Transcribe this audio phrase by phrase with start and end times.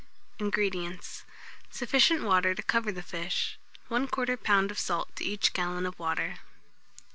[0.39, 1.25] INGREDIENTS.
[1.69, 3.59] Sufficient water to cover the fish;
[3.91, 4.71] 1/4 lb.
[4.71, 6.37] of salt to each gallon of water.